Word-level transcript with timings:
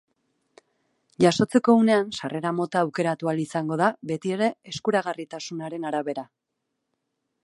Jasotzeko 1.23 1.75
unean 1.81 2.09
sarrera 2.19 2.53
mota 2.61 2.81
aukeratu 2.85 3.29
ahal 3.31 3.43
izango 3.43 3.79
da, 3.83 3.91
beti 4.13 4.33
ere 4.39 4.51
eskuragarritasunaren 4.73 5.89
arabera. 5.91 6.29